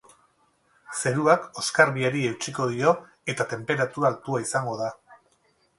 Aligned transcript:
Zeruak 1.01 1.45
oskarbiari 1.63 2.23
eutsiko 2.31 2.67
dio 2.73 2.95
eta 3.35 3.49
tenperatura 3.53 4.13
altua 4.15 4.45
izango 4.49 4.77
da. 4.85 4.91